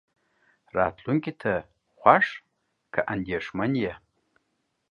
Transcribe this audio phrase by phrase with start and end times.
[0.77, 1.53] راتلونکې ته
[1.99, 2.25] خوښ
[2.93, 3.93] که اندېښمن يې.